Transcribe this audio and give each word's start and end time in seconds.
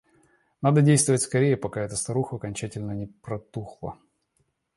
Надо 0.63 0.81
действовать 0.81 1.21
скорее, 1.21 1.55
пока 1.57 1.81
эта 1.81 1.95
старуха 1.95 2.37
окончательно 2.37 2.93
не 2.93 3.05
протухла. 3.05 3.99